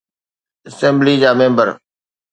Assembly 0.67 1.13
جا 1.21 1.31
member. 1.39 1.67